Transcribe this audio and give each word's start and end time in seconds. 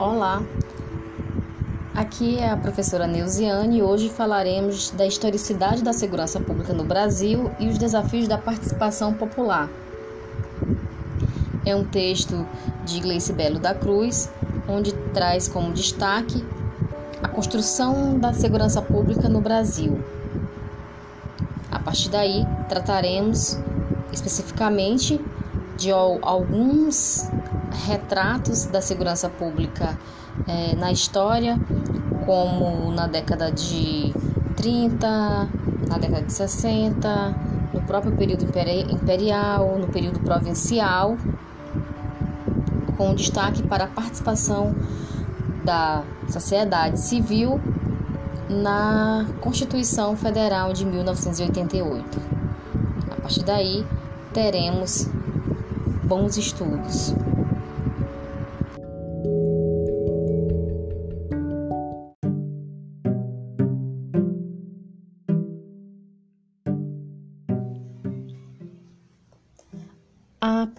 Olá, 0.00 0.42
aqui 1.94 2.38
é 2.38 2.48
a 2.48 2.56
professora 2.56 3.06
Neuziane 3.06 3.80
e 3.80 3.82
hoje 3.82 4.08
falaremos 4.08 4.88
da 4.92 5.04
historicidade 5.06 5.82
da 5.82 5.92
segurança 5.92 6.40
pública 6.40 6.72
no 6.72 6.84
Brasil 6.84 7.50
e 7.60 7.68
os 7.68 7.76
desafios 7.76 8.26
da 8.26 8.38
participação 8.38 9.12
popular. 9.12 9.68
É 11.66 11.76
um 11.76 11.84
texto 11.84 12.46
de 12.86 12.98
Gleice 12.98 13.34
Belo 13.34 13.58
da 13.58 13.74
Cruz, 13.74 14.30
onde 14.66 14.94
traz 15.12 15.48
como 15.48 15.70
destaque 15.70 16.42
a 17.22 17.28
construção 17.28 18.18
da 18.18 18.32
segurança 18.32 18.80
pública 18.80 19.28
no 19.28 19.42
Brasil. 19.42 20.02
A 21.70 21.78
partir 21.78 22.08
daí, 22.08 22.46
trataremos 22.70 23.58
especificamente 24.10 25.20
de 25.76 25.92
alguns 25.92 27.28
retratos 27.86 28.66
da 28.66 28.80
segurança 28.80 29.28
pública 29.28 29.98
é, 30.46 30.74
na 30.76 30.92
história, 30.92 31.58
como 32.26 32.90
na 32.92 33.06
década 33.06 33.50
de 33.50 34.12
30, 34.56 35.48
na 35.88 35.98
década 35.98 36.22
de 36.22 36.32
60, 36.32 37.34
no 37.72 37.80
próprio 37.82 38.12
período 38.12 38.44
imperial, 38.44 39.78
no 39.78 39.88
período 39.88 40.20
provincial, 40.20 41.16
com 42.96 43.14
destaque 43.14 43.62
para 43.62 43.84
a 43.84 43.88
participação 43.88 44.74
da 45.64 46.02
sociedade 46.28 47.00
civil 47.00 47.60
na 48.48 49.26
Constituição 49.40 50.16
Federal 50.16 50.72
de 50.72 50.84
1988. 50.84 52.20
A 53.10 53.20
partir 53.20 53.44
daí, 53.44 53.86
teremos 54.32 55.08
bons 56.02 56.36
estudos. 56.36 57.14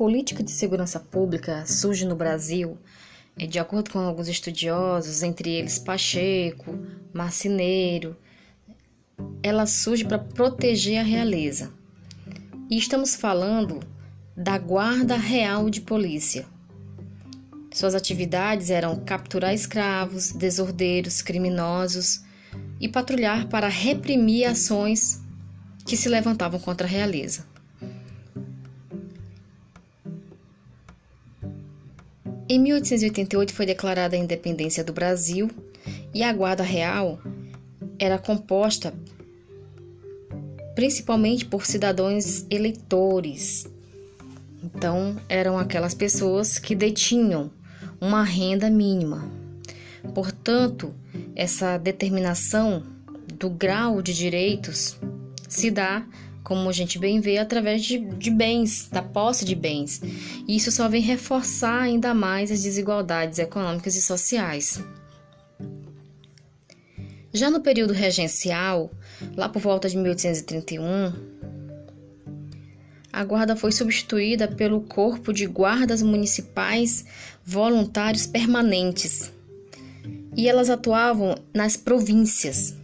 Política 0.02 0.42
de 0.42 0.50
segurança 0.50 1.00
pública 1.00 1.64
surge 1.68 2.08
no 2.08 2.16
Brasil, 2.16 2.76
é, 3.38 3.46
de 3.46 3.60
acordo 3.60 3.92
com 3.92 4.00
alguns 4.00 4.28
estudiosos, 4.28 5.22
entre 5.22 5.52
eles 5.52 5.78
Pacheco, 5.78 6.76
Marcineiro, 7.14 8.18
ela 9.44 9.68
surge 9.68 10.04
para 10.04 10.18
proteger 10.18 10.98
a 10.98 11.04
realeza. 11.04 11.72
E 12.68 12.80
estamos 12.80 13.14
falando 13.14 13.80
da 14.36 14.58
Guarda 14.58 15.18
Real 15.18 15.70
de 15.70 15.82
Polícia. 15.82 16.48
Suas 17.72 17.94
atividades 17.94 18.72
eram 18.72 19.02
capturar 19.06 19.54
escravos, 19.54 20.32
desordeiros, 20.32 21.22
criminosos 21.22 22.24
e 22.80 22.90
patrulhar 22.90 23.48
para 23.50 23.68
reprimir 23.68 24.46
ações 24.46 25.22
que 25.86 25.96
se 25.96 26.10
levantavam 26.10 26.60
contra 26.60 26.88
a 26.88 26.90
realeza. 26.90 27.51
Em 32.52 32.60
1888 32.60 33.54
foi 33.54 33.66
declarada 33.66 34.14
a 34.14 34.20
independência 34.20 34.84
do 34.84 34.92
Brasil 34.92 35.50
e 36.14 36.22
a 36.22 36.34
Guarda 36.34 36.64
Real 36.64 37.18
era 37.98 38.18
composta 38.18 38.94
principalmente 40.76 41.46
por 41.46 41.66
cidadãos 41.66 42.46
eleitores. 42.50 43.66
Então, 44.62 45.16
eram 45.30 45.58
aquelas 45.58 45.94
pessoas 45.94 46.60
que 46.60 46.76
detinham 46.76 47.50
uma 48.02 48.22
renda 48.22 48.70
mínima. 48.70 49.32
Portanto, 50.14 50.94
essa 51.34 51.78
determinação 51.78 52.84
do 53.40 53.50
grau 53.50 54.02
de 54.02 54.14
direitos 54.14 55.00
se 55.48 55.72
dá 55.72 56.06
como 56.52 56.68
a 56.68 56.74
gente 56.74 57.00
bem 57.00 57.22
vê, 57.22 57.38
através 57.38 57.82
de, 57.82 57.98
de 57.98 58.30
bens, 58.30 58.90
da 58.92 59.02
posse 59.02 59.46
de 59.46 59.56
bens. 59.56 60.02
E 60.46 60.58
isso 60.58 60.70
só 60.70 60.90
vem 60.90 61.02
reforçar 61.02 61.84
ainda 61.84 62.14
mais 62.14 62.52
as 62.52 62.62
desigualdades 62.62 63.40
econômicas 63.40 63.96
e 63.96 64.02
sociais. 64.02 64.84
Já 67.32 67.50
no 67.50 67.62
período 67.62 67.94
regencial, 67.94 68.92
lá 69.38 69.48
por 69.48 69.62
volta 69.62 69.88
de 69.88 69.96
1831, 69.96 71.14
a 73.14 73.24
guarda 73.24 73.56
foi 73.56 73.72
substituída 73.72 74.46
pelo 74.46 74.82
Corpo 74.82 75.32
de 75.32 75.46
Guardas 75.46 76.02
Municipais 76.02 77.06
Voluntários 77.46 78.28
Permanentes 78.28 79.32
e 80.36 80.50
elas 80.50 80.70
atuavam 80.70 81.34
nas 81.54 81.78
províncias. 81.78 82.76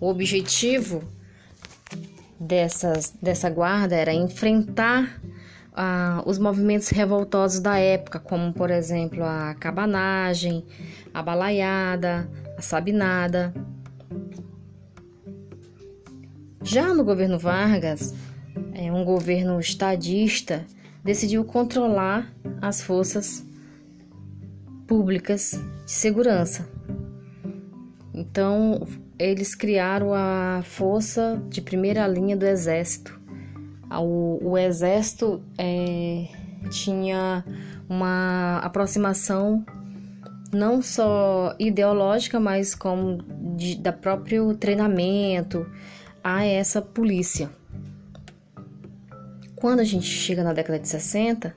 O 0.00 0.08
objetivo 0.08 1.04
dessas, 2.42 3.14
dessa 3.22 3.48
guarda 3.48 3.94
era 3.94 4.12
enfrentar 4.12 5.20
ah, 5.74 6.22
os 6.26 6.38
movimentos 6.38 6.88
revoltosos 6.88 7.60
da 7.60 7.78
época, 7.78 8.18
como 8.18 8.52
por 8.52 8.70
exemplo 8.70 9.24
a 9.24 9.54
cabanagem, 9.54 10.64
a 11.14 11.22
balaiada, 11.22 12.28
a 12.58 12.62
sabinada. 12.62 13.54
Já 16.62 16.94
no 16.94 17.04
governo 17.04 17.38
Vargas, 17.38 18.14
é, 18.74 18.92
um 18.92 19.04
governo 19.04 19.58
estadista 19.58 20.64
decidiu 21.02 21.44
controlar 21.44 22.32
as 22.60 22.80
forças 22.80 23.44
públicas 24.86 25.60
de 25.84 25.90
segurança. 25.90 26.68
Então, 28.14 28.86
eles 29.22 29.54
criaram 29.54 30.12
a 30.12 30.62
força 30.64 31.40
de 31.48 31.60
primeira 31.60 32.06
linha 32.08 32.36
do 32.36 32.44
exército. 32.44 33.20
O, 33.90 34.50
o 34.50 34.58
exército 34.58 35.42
é, 35.56 36.26
tinha 36.70 37.44
uma 37.88 38.58
aproximação 38.58 39.64
não 40.52 40.82
só 40.82 41.54
ideológica, 41.58 42.40
mas 42.40 42.74
como 42.74 43.22
de, 43.56 43.76
da 43.76 43.92
próprio 43.92 44.54
treinamento 44.54 45.66
a 46.22 46.44
essa 46.44 46.82
polícia. 46.82 47.48
Quando 49.54 49.80
a 49.80 49.84
gente 49.84 50.06
chega 50.06 50.42
na 50.42 50.52
década 50.52 50.80
de 50.80 50.88
60, 50.88 51.56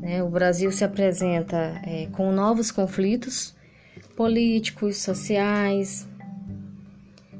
né, 0.00 0.22
o 0.22 0.28
Brasil 0.28 0.70
se 0.70 0.84
apresenta 0.84 1.80
é, 1.84 2.06
com 2.12 2.30
novos 2.30 2.70
conflitos 2.70 3.56
políticos, 4.14 4.98
sociais, 4.98 6.06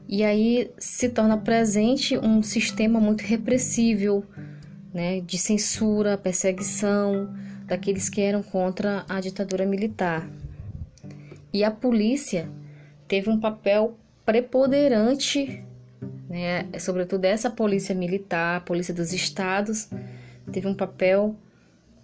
e 0.08 0.22
aí 0.22 0.70
se 0.78 1.08
torna 1.08 1.36
presente 1.36 2.16
um 2.16 2.42
sistema 2.42 3.00
muito 3.00 3.22
repressível, 3.22 4.24
né, 4.94 5.20
de 5.20 5.36
censura, 5.36 6.16
perseguição 6.16 7.34
daqueles 7.66 8.08
que 8.08 8.20
eram 8.20 8.42
contra 8.42 9.04
a 9.08 9.20
ditadura 9.20 9.66
militar. 9.66 10.28
E 11.52 11.64
a 11.64 11.70
polícia 11.70 12.48
teve 13.08 13.28
um 13.28 13.40
papel 13.40 13.96
preponderante, 14.24 15.64
né, 16.28 16.66
sobretudo 16.78 17.24
essa 17.24 17.50
polícia 17.50 17.94
militar, 17.94 18.58
a 18.58 18.60
polícia 18.60 18.94
dos 18.94 19.12
estados, 19.12 19.88
teve 20.52 20.68
um 20.68 20.74
papel 20.74 21.34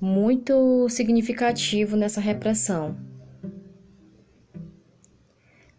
muito 0.00 0.88
significativo 0.88 1.96
nessa 1.96 2.20
repressão. 2.20 2.96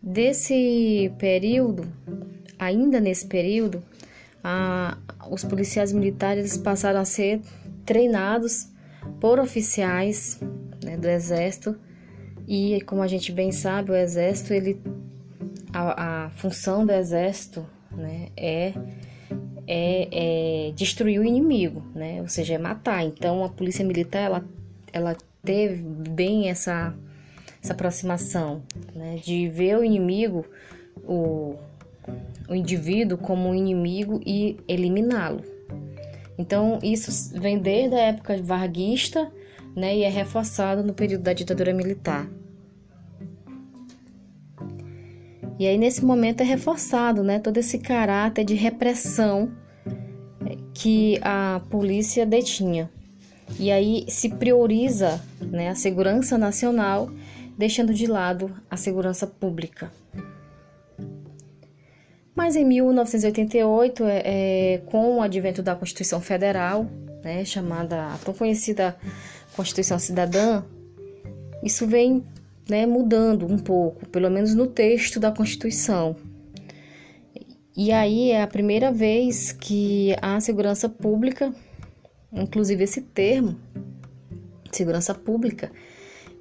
Desse 0.03 1.14
período, 1.18 1.88
ainda 2.59 3.00
nesse 3.00 3.25
período, 3.25 3.81
a, 4.44 4.97
os 5.31 5.46
policiais 5.46 5.94
militares 5.94 6.58
passaram 6.58 7.00
a 7.00 7.05
ser 7.05 7.40
treinados 7.85 8.67
por 9.22 9.40
oficiais 9.40 10.41
né, 10.84 10.97
do 10.97 11.08
exército. 11.08 11.79
E 12.46 12.82
como 12.82 13.02
a 13.02 13.08
gente 13.08 13.32
bem 13.32 13.53
sabe 13.53 13.91
o 13.91 13.96
exército 13.96 14.53
ele 14.53 14.82
a, 15.72 16.26
a 16.26 16.29
função 16.32 16.85
do 16.85 16.91
exército 16.91 17.66
né, 17.90 18.28
é, 18.35 18.73
é, 19.66 20.67
é, 20.67 20.72
destruir 20.73 21.22
o 21.22 21.23
inimigo 21.23 21.82
né, 21.96 22.22
ou 22.22 22.28
seja 22.28 22.55
é 22.55 22.58
matar. 22.58 23.05
Então 23.05 23.41
a 23.46 23.47
polícia 23.47 23.85
militar 23.85 24.20
ela, 24.20 24.46
ela 24.91 25.16
teve 25.41 25.82
bem 26.09 26.50
essa 26.50 26.94
essa 27.64 27.72
aproximação, 27.72 28.62
né, 28.94 29.16
de 29.24 29.48
ver 29.48 29.78
o 29.78 29.84
inimigo, 29.84 30.46
o, 31.08 31.56
o 32.50 32.54
indivíduo 32.54 33.18
como 33.18 33.48
um 33.48 33.56
inimigo 33.56 34.20
e 34.26 34.58
eliminá-lo. 34.68 35.42
Então, 36.38 36.80
isso 36.84 37.40
vem 37.40 37.58
desde 37.58 37.96
a 37.96 38.00
época 38.00 38.38
varguista 38.42 39.32
né, 39.74 39.96
e 39.96 40.04
é 40.04 40.10
reforçado 40.10 40.84
no 40.84 40.94
período 40.94 41.24
da 41.24 41.32
ditadura 41.32 41.74
militar. 41.74 42.28
E 45.58 45.66
aí, 45.66 45.78
nesse 45.78 46.04
momento, 46.04 46.42
é 46.42 46.44
reforçado 46.44 47.24
né, 47.24 47.40
todo 47.40 47.58
esse 47.58 47.78
caráter 47.78 48.44
de 48.44 48.56
repressão 48.56 49.52
que 50.74 51.18
a 51.22 51.62
polícia 51.70 52.26
detinha. 52.26 52.90
E 53.60 53.72
aí 53.72 54.06
se 54.10 54.30
prioriza 54.30 55.22
né, 55.40 55.70
a 55.70 55.76
segurança 55.76 56.38
nacional 56.38 57.10
deixando 57.58 57.94
de 57.94 58.08
lado 58.08 58.53
a 58.70 58.78
segurança 58.78 59.28
pública. 59.28 59.91
Mas 62.35 62.55
em 62.55 62.66
1988, 62.66 64.03
é, 64.05 64.22
é, 64.26 64.78
com 64.85 65.17
o 65.17 65.22
advento 65.22 65.61
da 65.61 65.76
Constituição 65.76 66.20
Federal, 66.20 66.88
né, 67.23 67.46
chamada 67.46 68.14
a 68.14 68.17
tão 68.17 68.34
conhecida 68.34 68.97
Constituição 69.55 70.00
Cidadã, 70.00 70.64
isso 71.64 71.85
vem 71.85 72.23
né, 72.67 72.85
mudando 72.85 73.46
um 73.46 73.58
pouco, 73.58 74.08
pelo 74.09 74.29
menos 74.29 74.55
no 74.55 74.67
texto 74.67 75.20
da 75.20 75.32
Constituição. 75.32 76.16
E 77.76 77.91
aí 77.91 78.32
é 78.32 78.41
a 78.41 78.47
primeira 78.47 78.91
vez 78.91 79.52
que 79.52 80.16
a 80.22 80.40
segurança 80.40 80.88
pública, 80.88 81.53
inclusive 82.32 82.84
esse 82.84 83.02
termo, 83.02 83.59
segurança 84.72 85.14
pública, 85.14 85.72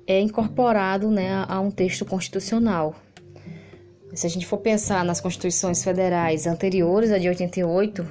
é 0.06 0.20
incorporado 0.20 1.10
né, 1.10 1.44
a 1.48 1.60
um 1.60 1.70
texto 1.70 2.04
constitucional. 2.04 2.94
Se 4.14 4.26
a 4.26 4.30
gente 4.30 4.46
for 4.46 4.58
pensar 4.58 5.04
nas 5.04 5.20
constituições 5.20 5.82
federais 5.82 6.46
anteriores 6.46 7.10
à 7.10 7.18
de 7.18 7.28
88, 7.28 8.06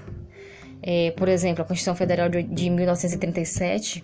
é, 0.82 1.12
por 1.12 1.30
exemplo, 1.30 1.62
a 1.62 1.66
Constituição 1.66 1.96
Federal 1.96 2.28
de, 2.28 2.42
de 2.42 2.70
1937, 2.70 4.04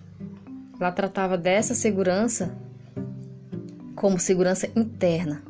ela 0.79 0.91
tratava 0.91 1.37
dessa 1.37 1.73
segurança 1.73 2.55
como 3.95 4.19
segurança 4.19 4.69
interna. 4.75 5.41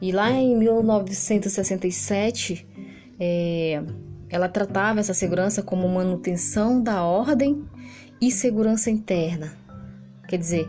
E 0.00 0.10
lá 0.10 0.30
em 0.30 0.56
1967, 0.56 2.66
é, 3.20 3.82
ela 4.28 4.48
tratava 4.48 5.00
essa 5.00 5.12
segurança 5.12 5.62
como 5.62 5.86
manutenção 5.88 6.82
da 6.82 7.04
ordem 7.04 7.62
e 8.20 8.30
segurança 8.30 8.90
interna. 8.90 9.52
Quer 10.28 10.38
dizer, 10.38 10.68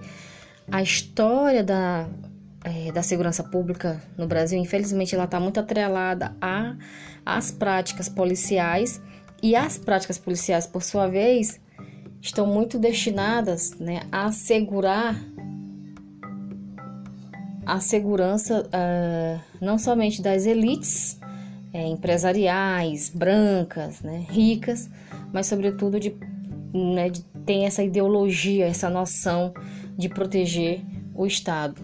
a 0.70 0.82
história 0.82 1.64
da, 1.64 2.08
é, 2.64 2.92
da 2.92 3.02
segurança 3.02 3.44
pública 3.44 4.02
no 4.18 4.28
Brasil, 4.28 4.60
infelizmente, 4.60 5.16
ela 5.16 5.24
está 5.24 5.40
muito 5.40 5.60
atrelada 5.60 6.36
a, 6.42 6.76
às 7.26 7.52
práticas 7.52 8.10
policiais. 8.10 9.02
E 9.42 9.56
as 9.56 9.78
práticas 9.78 10.18
policiais, 10.18 10.66
por 10.66 10.84
sua 10.84 11.08
vez, 11.08 11.60
estão 12.22 12.46
muito 12.46 12.78
destinadas 12.78 13.78
né, 13.80 14.02
a 14.12 14.26
assegurar 14.26 15.16
a 17.66 17.80
segurança 17.80 18.68
uh, 18.68 19.40
não 19.62 19.78
somente 19.78 20.22
das 20.22 20.46
elites 20.46 21.20
é, 21.74 21.86
empresariais, 21.86 23.10
brancas, 23.14 24.02
né, 24.02 24.26
ricas, 24.30 24.90
mas 25.34 25.48
sobretudo 25.48 26.00
de, 26.00 26.16
né, 26.74 27.10
de 27.10 27.22
ter 27.46 27.64
essa 27.64 27.84
ideologia, 27.84 28.66
essa 28.66 28.90
noção 28.90 29.54
de 29.98 30.08
proteger 30.08 30.82
o 31.16 31.26
Estado. 31.26 31.82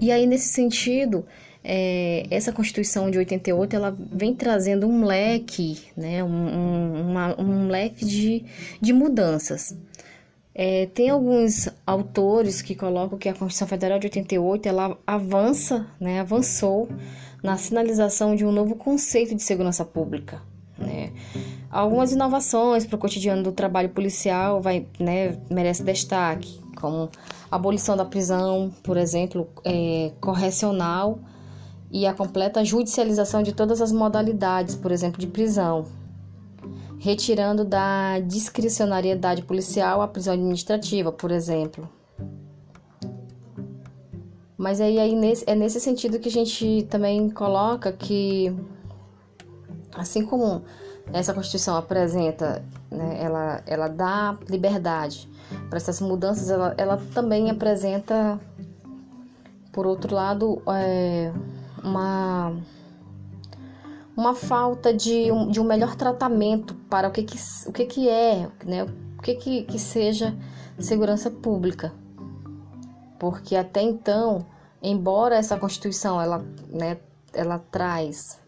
E 0.00 0.10
aí, 0.10 0.26
nesse 0.26 0.48
sentido, 0.48 1.24
é, 1.62 2.26
essa 2.30 2.52
Constituição 2.52 3.10
de 3.10 3.18
88 3.18 3.74
ela 3.74 3.96
vem 4.12 4.34
trazendo 4.34 4.86
um 4.86 5.04
leque, 5.04 5.82
né, 5.96 6.22
um, 6.22 6.28
um, 6.28 7.10
uma, 7.10 7.40
um 7.40 7.68
leque 7.68 8.04
de, 8.04 8.44
de 8.80 8.92
mudanças. 8.92 9.76
É, 10.54 10.86
tem 10.86 11.10
alguns 11.10 11.68
autores 11.84 12.62
que 12.62 12.74
colocam 12.74 13.18
que 13.18 13.28
a 13.28 13.32
Constituição 13.32 13.66
Federal 13.66 13.98
de 13.98 14.06
88 14.06 14.68
ela 14.68 14.98
avança, 15.06 15.86
né, 15.98 16.20
avançou 16.20 16.88
na 17.42 17.56
sinalização 17.56 18.36
de 18.36 18.44
um 18.44 18.52
novo 18.52 18.76
conceito 18.76 19.34
de 19.34 19.42
segurança 19.42 19.84
pública. 19.84 20.40
Algumas 21.74 22.12
inovações 22.12 22.86
para 22.86 22.94
o 22.94 22.98
cotidiano 23.00 23.42
do 23.42 23.50
trabalho 23.50 23.88
policial 23.88 24.62
vai, 24.62 24.86
né, 24.96 25.36
merece 25.50 25.82
destaque, 25.82 26.60
como 26.80 27.10
abolição 27.50 27.96
da 27.96 28.04
prisão, 28.04 28.72
por 28.84 28.96
exemplo, 28.96 29.48
é, 29.64 30.12
correcional 30.20 31.18
e 31.90 32.06
a 32.06 32.14
completa 32.14 32.64
judicialização 32.64 33.42
de 33.42 33.52
todas 33.52 33.82
as 33.82 33.90
modalidades, 33.90 34.76
por 34.76 34.92
exemplo, 34.92 35.18
de 35.18 35.26
prisão, 35.26 35.84
retirando 36.96 37.64
da 37.64 38.20
discricionariedade 38.20 39.42
policial 39.42 40.00
a 40.00 40.06
prisão 40.06 40.34
administrativa, 40.34 41.10
por 41.10 41.32
exemplo. 41.32 41.88
Mas 44.56 44.80
aí, 44.80 45.00
aí 45.00 45.16
nesse, 45.16 45.42
é 45.44 45.56
nesse 45.56 45.80
sentido 45.80 46.20
que 46.20 46.28
a 46.28 46.32
gente 46.32 46.86
também 46.88 47.28
coloca 47.30 47.90
que, 47.90 48.54
assim 49.92 50.24
como 50.24 50.62
essa 51.12 51.32
Constituição 51.32 51.76
apresenta, 51.76 52.64
né, 52.90 53.18
ela, 53.20 53.62
ela 53.66 53.88
dá 53.88 54.36
liberdade 54.48 55.28
para 55.68 55.76
essas 55.76 56.00
mudanças, 56.00 56.50
ela, 56.50 56.74
ela 56.76 57.02
também 57.12 57.50
apresenta, 57.50 58.40
por 59.72 59.86
outro 59.86 60.14
lado, 60.14 60.62
é, 60.66 61.32
uma 61.82 62.52
uma 64.16 64.34
falta 64.34 64.94
de 64.94 65.30
um, 65.32 65.50
de 65.50 65.60
um 65.60 65.64
melhor 65.64 65.96
tratamento 65.96 66.74
para 66.88 67.08
o 67.08 67.10
que, 67.10 67.22
que, 67.24 67.36
o 67.66 67.72
que, 67.72 67.84
que 67.84 68.08
é, 68.08 68.48
né? 68.64 68.84
o 69.18 69.22
que, 69.22 69.34
que, 69.34 69.62
que 69.64 69.78
seja 69.78 70.36
segurança 70.78 71.30
pública. 71.30 71.92
Porque 73.18 73.56
até 73.56 73.82
então, 73.82 74.46
embora 74.82 75.36
essa 75.36 75.56
Constituição 75.56 76.20
ela, 76.20 76.44
né, 76.68 76.98
ela 77.32 77.58
traz 77.58 78.38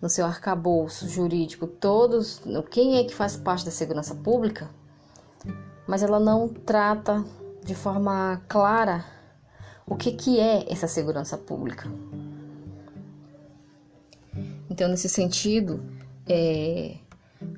no 0.00 0.08
seu 0.08 0.24
arcabouço 0.24 1.08
jurídico 1.08 1.66
todos 1.66 2.40
quem 2.70 2.98
é 2.98 3.04
que 3.04 3.14
faz 3.14 3.36
parte 3.36 3.64
da 3.64 3.70
segurança 3.70 4.14
pública, 4.14 4.70
mas 5.86 6.02
ela 6.02 6.20
não 6.20 6.48
trata 6.48 7.24
de 7.64 7.74
forma 7.74 8.40
clara 8.48 9.04
o 9.86 9.96
que, 9.96 10.12
que 10.12 10.38
é 10.38 10.70
essa 10.70 10.86
segurança 10.86 11.36
pública. 11.36 11.90
Então, 14.70 14.88
nesse 14.88 15.08
sentido, 15.08 15.82
é, 16.28 16.96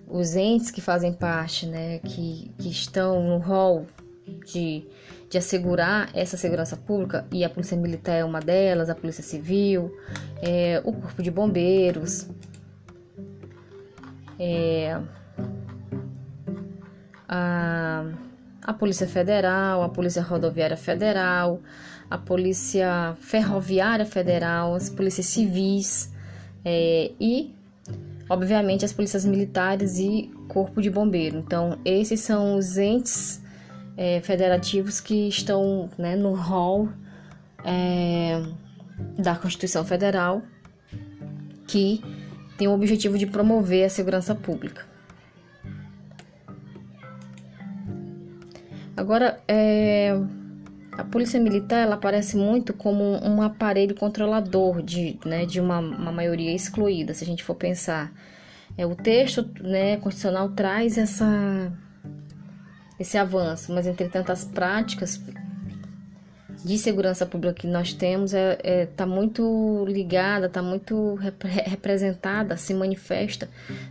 os 0.08 0.36
entes 0.36 0.70
que 0.70 0.80
fazem 0.80 1.12
parte, 1.12 1.66
né, 1.66 1.98
que, 1.98 2.52
que 2.56 2.70
estão 2.70 3.22
no 3.22 3.38
rol 3.38 3.86
de, 4.46 4.86
de 5.30 5.38
assegurar 5.38 6.10
essa 6.12 6.36
segurança 6.36 6.76
pública, 6.76 7.24
e 7.32 7.44
a 7.44 7.48
Polícia 7.48 7.76
Militar 7.76 8.16
é 8.16 8.24
uma 8.24 8.40
delas, 8.40 8.90
a 8.90 8.96
Polícia 8.96 9.22
Civil, 9.22 9.96
é, 10.42 10.82
o 10.84 10.92
Corpo 10.92 11.22
de 11.22 11.30
Bombeiros, 11.30 12.28
é, 14.36 15.00
a, 17.28 18.04
a 18.60 18.72
Polícia 18.72 19.06
Federal, 19.06 19.84
a 19.84 19.88
Polícia 19.88 20.20
Rodoviária 20.20 20.76
Federal, 20.76 21.60
a 22.10 22.18
Polícia 22.18 23.16
Ferroviária 23.20 24.04
Federal, 24.04 24.74
as 24.74 24.90
polícias 24.90 25.26
civis, 25.26 26.12
é, 26.64 27.12
e, 27.20 27.54
obviamente, 28.28 28.84
as 28.84 28.92
polícias 28.92 29.24
militares 29.24 29.96
e 29.96 30.28
corpo 30.48 30.82
de 30.82 30.90
bombeiro. 30.90 31.38
Então, 31.38 31.78
esses 31.84 32.18
são 32.18 32.56
os 32.56 32.76
entes 32.76 33.40
é, 33.96 34.20
federativos 34.20 35.00
que 35.00 35.28
estão 35.28 35.90
né, 35.98 36.16
no 36.16 36.34
rol 36.34 36.88
é, 37.64 38.42
da 39.18 39.36
Constituição 39.36 39.84
Federal, 39.84 40.42
que 41.66 42.02
tem 42.56 42.68
o 42.68 42.72
objetivo 42.72 43.16
de 43.16 43.26
promover 43.26 43.84
a 43.84 43.88
segurança 43.88 44.34
pública. 44.34 44.84
Agora, 48.96 49.40
é, 49.48 50.14
a 50.92 51.04
polícia 51.04 51.40
militar 51.40 51.78
ela 51.78 51.94
aparece 51.94 52.36
muito 52.36 52.74
como 52.74 53.02
um 53.24 53.40
aparelho 53.40 53.94
controlador 53.94 54.82
de, 54.82 55.18
né, 55.24 55.46
de 55.46 55.58
uma, 55.58 55.78
uma 55.78 56.12
maioria 56.12 56.54
excluída, 56.54 57.14
se 57.14 57.24
a 57.24 57.26
gente 57.26 57.42
for 57.42 57.54
pensar. 57.54 58.12
É, 58.76 58.84
o 58.84 58.94
texto 58.94 59.48
né, 59.62 59.96
constitucional 59.96 60.50
traz 60.50 60.98
essa, 60.98 61.72
esse 63.00 63.16
avanço, 63.16 63.72
mas 63.72 63.86
entretanto 63.86 64.30
as 64.30 64.44
práticas 64.44 65.18
de 66.62 66.76
segurança 66.76 67.24
pública 67.24 67.54
que 67.54 67.66
nós 67.66 67.94
temos 67.94 68.34
está 68.34 68.38
é, 68.62 68.82
é, 68.82 68.86
tá 68.86 69.06
muito 69.06 69.86
ligada, 69.88 70.46
está 70.46 70.60
muito 70.62 71.14
rep 71.14 71.42
representada, 71.46 72.58
se 72.58 72.74
manifesta 72.74 73.48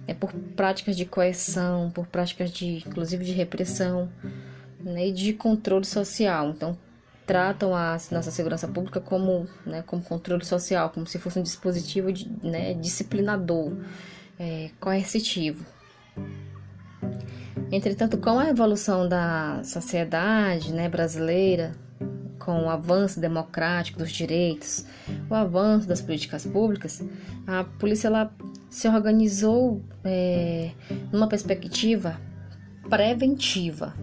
é, 0.08 0.14
por 0.14 0.32
práticas 0.56 0.96
de 0.96 1.06
coerção, 1.06 1.90
por 1.90 2.06
práticas 2.06 2.52
de, 2.52 2.84
inclusive 2.88 3.26
de 3.26 3.32
repressão 3.32 4.08
né, 4.80 5.08
e 5.08 5.12
de 5.12 5.34
controle 5.34 5.86
social. 5.86 6.52
Então, 6.52 6.78
tratam 7.26 7.76
a 7.76 7.98
nossa 8.12 8.30
segurança 8.30 8.68
pública 8.68 9.00
como, 9.00 9.48
né, 9.66 9.84
como 9.88 10.04
controle 10.04 10.46
social, 10.46 10.92
como 10.92 11.08
se 11.08 11.18
fosse 11.18 11.40
um 11.40 11.44
dispositivo 11.44 12.12
de, 12.14 12.30
né, 12.44 12.76
disciplinador, 12.76 13.74
é, 14.40 14.70
coercitivo. 14.80 15.66
Entretanto, 17.72 18.18
com 18.18 18.38
a 18.40 18.50
evolução 18.50 19.08
da 19.08 19.62
sociedade 19.64 20.74
né, 20.74 20.90
brasileira, 20.90 21.74
com 22.40 22.64
o 22.64 22.70
avanço 22.70 23.20
democrático 23.20 24.00
dos 24.00 24.12
direitos, 24.12 24.86
o 25.30 25.36
avanço 25.36 25.88
das 25.88 26.02
políticas 26.02 26.46
públicas, 26.46 27.04
a 27.46 27.64
polícia 27.64 28.08
ela 28.08 28.34
se 28.70 28.88
organizou 28.88 29.84
é, 30.04 30.72
numa 31.12 31.28
perspectiva 31.28 32.20
preventiva, 32.90 33.94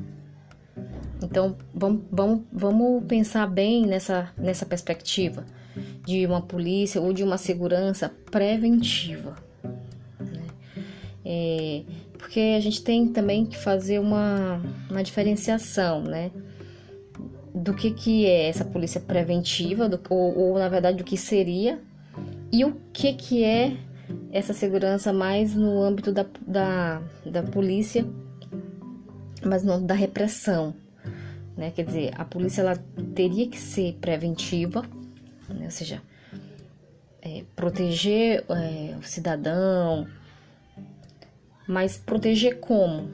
Então, 1.20 1.56
vamos, 1.74 2.02
vamos, 2.10 2.42
vamos 2.52 3.04
pensar 3.04 3.46
bem 3.48 3.84
nessa, 3.84 4.30
nessa 4.36 4.64
perspectiva 4.64 5.44
de 6.06 6.24
uma 6.24 6.40
polícia 6.40 7.00
ou 7.00 7.12
de 7.12 7.24
uma 7.24 7.36
segurança 7.36 8.08
preventiva. 8.30 9.34
Né? 10.20 10.46
É, 11.24 11.82
porque 12.26 12.56
a 12.56 12.60
gente 12.60 12.82
tem 12.82 13.06
também 13.06 13.46
que 13.46 13.56
fazer 13.56 14.00
uma, 14.00 14.60
uma 14.90 15.00
diferenciação, 15.00 16.02
né? 16.02 16.32
Do 17.54 17.72
que, 17.72 17.92
que 17.92 18.26
é 18.26 18.48
essa 18.48 18.64
polícia 18.64 19.00
preventiva, 19.00 19.88
do, 19.88 20.00
ou, 20.10 20.36
ou 20.36 20.58
na 20.58 20.68
verdade 20.68 20.98
do 20.98 21.04
que 21.04 21.16
seria, 21.16 21.80
e 22.50 22.64
o 22.64 22.74
que, 22.92 23.12
que 23.12 23.44
é 23.44 23.76
essa 24.32 24.52
segurança 24.52 25.12
mais 25.12 25.54
no 25.54 25.80
âmbito 25.80 26.10
da, 26.10 26.26
da, 26.44 27.00
da 27.24 27.44
polícia, 27.44 28.04
mas 29.44 29.62
não 29.62 29.80
da 29.86 29.94
repressão. 29.94 30.74
Né? 31.56 31.70
Quer 31.70 31.84
dizer, 31.84 32.10
a 32.16 32.24
polícia 32.24 32.60
ela 32.60 32.76
teria 33.14 33.46
que 33.48 33.58
ser 33.58 33.98
preventiva, 34.00 34.82
né? 35.48 35.66
ou 35.66 35.70
seja, 35.70 36.02
é, 37.22 37.44
proteger 37.54 38.44
é, 38.48 38.96
o 38.98 39.02
cidadão, 39.04 40.08
mas 41.66 41.96
proteger 41.96 42.60
como? 42.60 43.10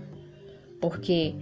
Porque 0.81 1.35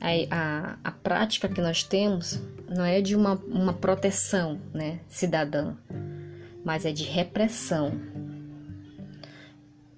a, 0.00 0.10
a, 0.30 0.78
a, 0.84 0.90
prática 0.90 1.48
que 1.48 1.60
nós 1.60 1.82
temos 1.82 2.40
não 2.68 2.84
é 2.84 3.00
de 3.00 3.16
uma, 3.16 3.34
uma 3.46 3.72
proteção 3.72 4.60
né, 4.72 5.00
cidadã, 5.08 5.74
mas 6.64 6.84
é 6.84 6.92
de 6.92 7.04
repressão. 7.04 7.92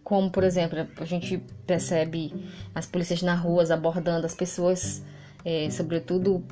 Como, 0.02 0.30
por 0.30 0.44
exemplo, 0.44 0.86
a 0.98 1.04
gente 1.04 1.42
percebe 1.66 2.32
as 2.74 2.86
polícias 2.86 3.22
na 3.22 3.34
ruas 3.34 3.72
abordando 3.72 4.24
as 4.24 4.34
pessoas, 4.34 5.02
é, 5.44 5.68
sobretudo 5.70 6.44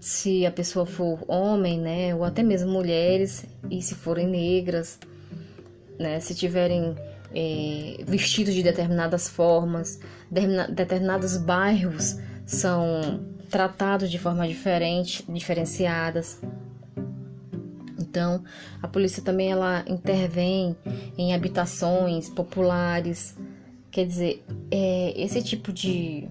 se 0.00 0.46
a 0.46 0.50
pessoa 0.50 0.86
for 0.86 1.22
homem, 1.28 1.78
né, 1.78 2.14
ou 2.14 2.24
até 2.24 2.42
mesmo 2.42 2.70
mulheres, 2.70 3.44
e 3.70 3.82
se 3.82 3.94
forem 3.94 4.26
negras, 4.26 4.98
né, 5.98 6.18
se 6.20 6.34
tiverem 6.34 6.94
é, 7.34 7.96
vestidos 8.04 8.54
de 8.54 8.62
determinadas 8.62 9.28
formas, 9.28 9.98
determinados 10.30 11.36
bairros 11.36 12.18
são 12.46 13.24
tratados 13.50 14.10
de 14.10 14.18
forma 14.18 14.46
diferente, 14.46 15.24
diferenciadas. 15.28 16.40
Então, 17.98 18.44
a 18.80 18.86
polícia 18.86 19.22
também 19.22 19.50
ela 19.50 19.84
intervém 19.88 20.76
em 21.18 21.34
habitações 21.34 22.28
populares. 22.28 23.36
Quer 23.90 24.06
dizer, 24.06 24.44
é, 24.70 25.12
esse 25.16 25.42
tipo 25.42 25.72
de, 25.72 26.28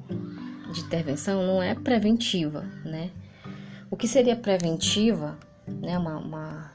de 0.74 0.82
intervenção 0.82 1.46
não 1.46 1.62
é 1.62 1.76
preventiva, 1.76 2.66
né? 2.86 3.10
O 3.90 3.98
que 3.98 4.08
seria 4.08 4.36
preventiva, 4.36 5.38
né? 5.68 5.98
Uma, 5.98 6.18
uma, 6.18 6.72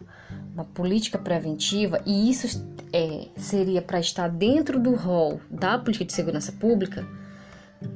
uma 0.59 0.65
política 0.65 1.17
preventiva, 1.17 2.03
e 2.05 2.29
isso 2.29 2.67
é, 2.93 3.29
seria 3.37 3.81
para 3.81 4.00
estar 4.00 4.29
dentro 4.29 4.81
do 4.81 4.97
rol 4.97 5.41
da 5.49 5.79
política 5.79 6.05
de 6.05 6.12
segurança 6.12 6.50
pública, 6.50 7.07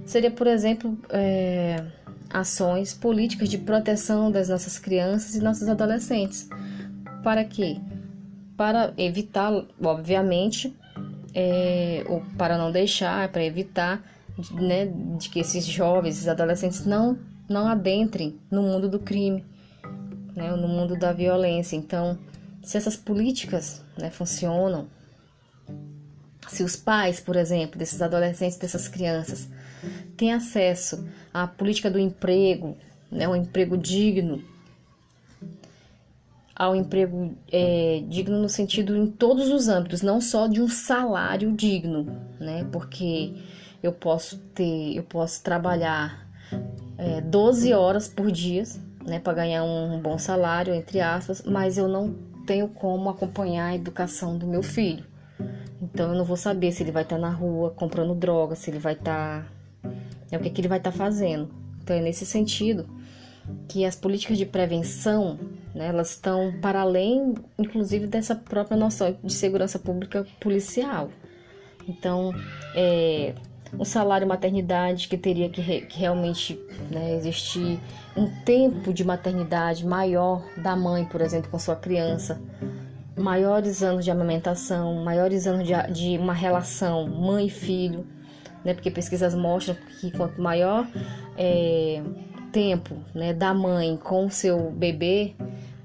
seria, 0.06 0.30
por 0.30 0.46
exemplo, 0.46 0.96
é, 1.10 1.84
ações 2.30 2.94
políticas 2.94 3.48
de 3.48 3.58
proteção 3.58 4.30
das 4.30 4.48
nossas 4.48 4.78
crianças 4.78 5.34
e 5.34 5.40
nossos 5.40 5.68
adolescentes 5.68 6.48
para 7.24 7.44
quê? 7.44 7.78
Para 8.56 8.94
evitar, 8.96 9.52
obviamente, 9.82 10.72
é, 11.34 12.04
ou 12.08 12.22
para 12.38 12.56
não 12.56 12.70
deixar, 12.70 13.28
para 13.30 13.44
evitar 13.44 14.04
né, 14.52 14.86
de 15.18 15.28
que 15.28 15.40
esses 15.40 15.64
jovens, 15.64 16.14
esses 16.14 16.28
adolescentes 16.28 16.86
não, 16.86 17.18
não 17.48 17.66
adentrem 17.66 18.38
no 18.48 18.62
mundo 18.62 18.88
do 18.88 19.00
crime, 19.00 19.44
né, 20.36 20.50
no 20.52 20.68
mundo 20.68 20.96
da 20.96 21.12
violência. 21.12 21.74
Então, 21.74 22.18
se 22.62 22.76
essas 22.76 22.96
políticas 22.96 23.82
né, 23.98 24.10
funcionam, 24.10 24.88
se 26.48 26.62
os 26.62 26.76
pais, 26.76 27.20
por 27.20 27.36
exemplo, 27.36 27.78
desses 27.78 28.00
adolescentes, 28.00 28.58
dessas 28.58 28.88
crianças, 28.88 29.48
têm 30.16 30.32
acesso 30.32 31.06
à 31.32 31.46
política 31.46 31.90
do 31.90 31.98
emprego, 31.98 32.76
né, 33.10 33.26
um 33.26 33.34
emprego 33.34 33.76
digno, 33.76 34.42
ao 36.54 36.76
emprego 36.76 37.36
é, 37.50 38.02
digno 38.08 38.40
no 38.40 38.48
sentido 38.48 38.96
em 38.96 39.06
todos 39.06 39.50
os 39.50 39.68
âmbitos, 39.68 40.02
não 40.02 40.20
só 40.20 40.46
de 40.46 40.60
um 40.60 40.68
salário 40.68 41.50
digno, 41.52 42.06
né? 42.38 42.64
Porque 42.70 43.34
eu 43.82 43.92
posso 43.92 44.38
ter, 44.54 44.94
eu 44.94 45.02
posso 45.02 45.42
trabalhar 45.42 46.28
é, 46.98 47.20
12 47.20 47.72
horas 47.72 48.06
por 48.06 48.30
dia, 48.30 48.62
né, 49.04 49.18
para 49.18 49.32
ganhar 49.32 49.64
um 49.64 49.98
bom 50.00 50.18
salário, 50.18 50.72
entre 50.72 51.00
aspas, 51.00 51.42
mas 51.42 51.78
eu 51.78 51.88
não 51.88 52.14
tenho 52.46 52.68
como 52.68 53.08
acompanhar 53.10 53.66
a 53.66 53.74
educação 53.74 54.36
do 54.36 54.46
meu 54.46 54.62
filho. 54.62 55.04
Então 55.80 56.10
eu 56.12 56.18
não 56.18 56.24
vou 56.24 56.36
saber 56.36 56.72
se 56.72 56.82
ele 56.82 56.92
vai 56.92 57.02
estar 57.02 57.16
tá 57.16 57.22
na 57.22 57.30
rua 57.30 57.70
comprando 57.70 58.14
droga, 58.14 58.54
se 58.54 58.70
ele 58.70 58.78
vai 58.78 58.92
estar. 58.92 59.44
Tá, 59.82 59.90
é 60.30 60.36
o 60.36 60.40
que, 60.40 60.50
que 60.50 60.60
ele 60.60 60.68
vai 60.68 60.78
estar 60.78 60.92
tá 60.92 60.96
fazendo. 60.96 61.50
Então 61.82 61.96
é 61.96 62.00
nesse 62.00 62.24
sentido 62.24 62.88
que 63.68 63.84
as 63.84 63.96
políticas 63.96 64.38
de 64.38 64.46
prevenção 64.46 65.38
né, 65.74 65.88
elas 65.88 66.10
estão 66.10 66.52
para 66.60 66.80
além, 66.80 67.34
inclusive, 67.58 68.06
dessa 68.06 68.34
própria 68.34 68.76
noção 68.76 69.16
de 69.22 69.32
segurança 69.32 69.78
pública 69.78 70.26
policial. 70.40 71.10
Então, 71.88 72.32
é, 72.74 73.34
um 73.78 73.84
salário 73.84 74.26
maternidade 74.26 75.08
que 75.08 75.16
teria 75.16 75.48
que, 75.48 75.60
re, 75.60 75.82
que 75.82 75.98
realmente 75.98 76.60
né, 76.90 77.14
existir 77.14 77.80
um 78.16 78.28
tempo 78.44 78.92
de 78.92 79.04
maternidade 79.04 79.86
maior 79.86 80.44
da 80.56 80.76
mãe, 80.76 81.04
por 81.04 81.20
exemplo, 81.20 81.50
com 81.50 81.58
sua 81.58 81.76
criança, 81.76 82.40
maiores 83.16 83.82
anos 83.82 84.04
de 84.04 84.10
amamentação, 84.10 85.02
maiores 85.02 85.46
anos 85.46 85.66
de, 85.66 85.74
de 85.92 86.18
uma 86.18 86.34
relação 86.34 87.08
mãe 87.08 87.46
e 87.46 87.50
filho, 87.50 88.06
né, 88.64 88.74
porque 88.74 88.90
pesquisas 88.90 89.34
mostram 89.34 89.76
que 90.00 90.10
quanto 90.10 90.40
maior 90.40 90.86
é, 91.36 92.02
tempo 92.52 92.96
né, 93.14 93.32
da 93.32 93.54
mãe 93.54 93.96
com 93.96 94.28
seu 94.30 94.70
bebê, 94.70 95.34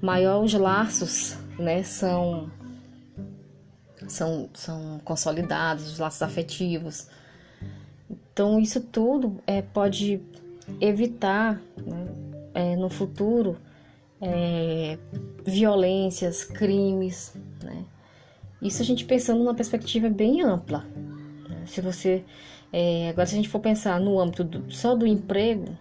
maior 0.00 0.44
os 0.44 0.52
laços 0.52 1.36
né, 1.58 1.82
são, 1.82 2.50
são, 4.06 4.48
são 4.52 5.00
consolidados, 5.04 5.92
os 5.92 5.98
laços 5.98 6.22
afetivos. 6.22 7.08
Então, 8.38 8.60
isso 8.60 8.80
tudo 8.80 9.40
é, 9.44 9.62
pode 9.62 10.20
evitar 10.80 11.60
né, 11.76 12.06
é, 12.54 12.76
no 12.76 12.88
futuro 12.88 13.56
é, 14.20 14.96
violências, 15.44 16.44
crimes. 16.44 17.34
Né? 17.60 17.84
Isso 18.62 18.80
a 18.80 18.84
gente 18.84 19.04
pensando 19.04 19.40
numa 19.40 19.54
perspectiva 19.54 20.08
bem 20.08 20.40
ampla. 20.40 20.86
Né? 21.48 21.64
Se 21.66 21.80
você. 21.80 22.24
É, 22.72 23.08
agora, 23.08 23.26
se 23.26 23.34
a 23.34 23.38
gente 23.38 23.48
for 23.48 23.58
pensar 23.58 23.98
no 23.98 24.20
âmbito 24.20 24.44
do, 24.44 24.72
só 24.72 24.94
do 24.94 25.04
emprego, 25.04 25.76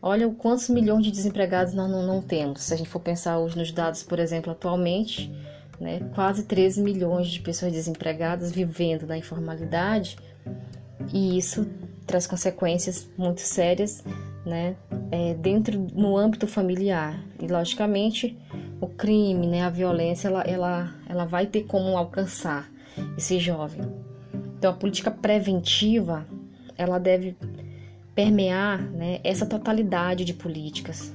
Olha 0.00 0.26
o 0.28 0.34
quantos 0.34 0.68
milhões 0.68 1.04
de 1.04 1.10
desempregados 1.10 1.74
nós 1.74 1.90
não, 1.90 2.06
não, 2.06 2.22
temos. 2.22 2.62
Se 2.62 2.72
a 2.72 2.76
gente 2.76 2.88
for 2.88 3.00
pensar 3.00 3.38
hoje 3.38 3.58
nos 3.58 3.70
dados, 3.70 4.02
por 4.02 4.18
exemplo, 4.18 4.52
atualmente, 4.52 5.30
né, 5.78 6.00
quase 6.14 6.44
13 6.44 6.80
milhões 6.80 7.28
de 7.28 7.40
pessoas 7.40 7.72
desempregadas 7.72 8.50
vivendo 8.50 9.06
na 9.06 9.18
informalidade, 9.18 10.16
e 11.12 11.36
isso 11.38 11.66
traz 12.06 12.26
consequências 12.26 13.08
muito 13.16 13.40
sérias 13.40 14.02
né, 14.44 14.76
é, 15.10 15.34
dentro 15.34 15.78
no 15.94 16.16
âmbito 16.16 16.46
familiar. 16.46 17.22
E 17.40 17.46
logicamente 17.46 18.36
o 18.80 18.86
crime, 18.86 19.46
né, 19.46 19.62
a 19.62 19.70
violência, 19.70 20.28
ela, 20.28 20.42
ela, 20.42 20.94
ela 21.08 21.24
vai 21.24 21.46
ter 21.46 21.64
como 21.64 21.96
alcançar 21.96 22.70
esse 23.16 23.38
jovem. 23.38 23.82
Então 24.58 24.70
a 24.70 24.74
política 24.74 25.10
preventiva 25.10 26.26
ela 26.76 26.98
deve 26.98 27.36
permear 28.14 28.82
né, 28.82 29.20
essa 29.22 29.46
totalidade 29.46 30.24
de 30.24 30.34
políticas. 30.34 31.12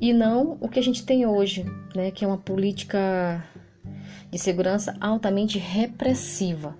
E 0.00 0.12
não 0.12 0.58
o 0.60 0.68
que 0.68 0.78
a 0.78 0.82
gente 0.82 1.04
tem 1.04 1.26
hoje, 1.26 1.64
né, 1.94 2.10
que 2.10 2.24
é 2.24 2.28
uma 2.28 2.36
política 2.36 3.44
de 4.30 4.38
segurança 4.38 4.94
altamente 5.00 5.58
repressiva. 5.58 6.76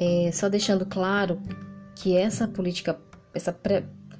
É, 0.00 0.30
só 0.32 0.48
deixando 0.48 0.86
claro 0.86 1.40
que 1.94 2.16
essa 2.16 2.48
política, 2.48 2.98
essa, 3.34 3.54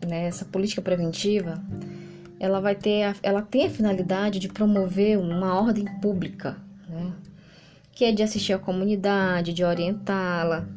né, 0.06 0.26
essa 0.26 0.44
política 0.44 0.82
preventiva, 0.82 1.60
ela 2.38 2.60
vai 2.60 2.74
ter, 2.74 3.04
a, 3.04 3.14
ela 3.22 3.40
tem 3.40 3.66
a 3.66 3.70
finalidade 3.70 4.38
de 4.38 4.48
promover 4.48 5.18
uma 5.18 5.58
ordem 5.58 5.86
pública, 6.00 6.58
né, 6.86 7.12
que 7.92 8.04
é 8.04 8.12
de 8.12 8.22
assistir 8.22 8.52
a 8.52 8.58
comunidade, 8.58 9.54
de 9.54 9.64
orientá-la, 9.64 10.68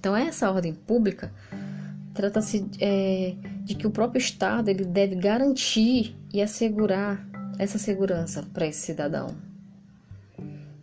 então, 0.00 0.16
essa 0.16 0.50
ordem 0.50 0.72
pública 0.72 1.30
trata-se 2.14 2.66
é, 2.80 3.34
de 3.62 3.74
que 3.74 3.86
o 3.86 3.90
próprio 3.90 4.18
Estado 4.18 4.70
ele 4.70 4.82
deve 4.82 5.14
garantir 5.14 6.16
e 6.32 6.40
assegurar 6.40 7.22
essa 7.58 7.76
segurança 7.76 8.42
para 8.54 8.66
esse 8.66 8.80
cidadão. 8.80 9.36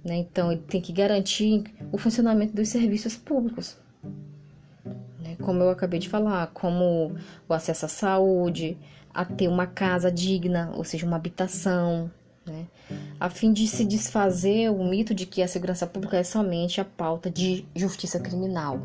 Né? 0.08 0.16
Então, 0.20 0.54
ele 0.54 0.62
tem 0.62 0.80
que 0.80 0.94
garantir 0.94 1.66
o 1.92 1.98
funcionamento 1.98 2.56
dos 2.56 2.70
serviços 2.70 3.18
públicos, 3.18 3.78
né? 5.20 5.36
como 5.42 5.62
eu 5.62 5.70
acabei 5.70 6.00
de 6.00 6.08
falar, 6.08 6.48
como 6.54 7.14
o 7.48 7.54
acesso 7.54 7.86
à 7.86 7.90
saúde, 7.90 8.78
a 9.14 9.26
ter 9.26 9.50
uma 9.50 9.68
casa 9.68 10.10
digna, 10.10 10.72
ou 10.76 10.86
seja, 10.86 11.06
uma 11.06 11.18
habitação, 11.18 12.10
né? 12.46 12.68
a 13.20 13.30
fim 13.30 13.52
de 13.52 13.68
se 13.68 13.84
desfazer 13.84 14.72
o 14.72 14.82
mito 14.82 15.14
de 15.14 15.26
que 15.26 15.44
a 15.44 15.48
segurança 15.48 15.86
pública 15.86 16.16
é 16.16 16.24
somente 16.24 16.80
a 16.80 16.86
pauta 16.86 17.30
de 17.30 17.66
justiça 17.76 18.18
criminal. 18.18 18.82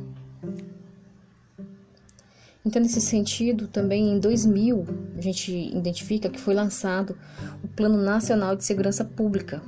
Então, 2.67 2.83
nesse 2.83 3.00
sentido, 3.00 3.69
também 3.69 4.09
em 4.09 4.19
2000, 4.19 4.87
a 5.17 5.21
gente 5.21 5.52
identifica 5.52 6.29
que 6.29 6.41
foi 6.41 6.55
lançado 6.55 7.17
o 7.62 7.69
Plano 7.69 7.97
Nacional 7.97 8.57
de 8.57 8.64
Segurança 8.64 9.05
Pública. 9.05 9.62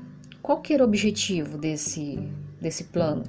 Qual 0.44 0.60
que 0.60 0.74
era 0.74 0.82
o 0.82 0.86
objetivo 0.86 1.56
desse, 1.56 2.18
desse 2.60 2.84
plano? 2.84 3.24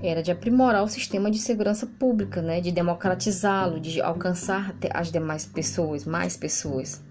Era 0.00 0.22
de 0.22 0.30
aprimorar 0.30 0.84
o 0.84 0.88
sistema 0.88 1.28
de 1.32 1.38
segurança 1.38 1.84
pública, 1.84 2.40
né? 2.40 2.60
de 2.60 2.70
democratizá-lo, 2.70 3.80
de 3.80 4.00
alcançar 4.00 4.72
as 4.94 5.10
demais 5.10 5.46
pessoas, 5.46 6.04
mais 6.04 6.36
pessoas. 6.36 7.02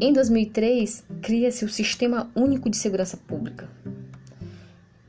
Em 0.00 0.12
2003, 0.12 1.04
cria-se 1.20 1.64
o 1.64 1.68
Sistema 1.68 2.30
Único 2.32 2.70
de 2.70 2.76
Segurança 2.76 3.16
Pública, 3.16 3.68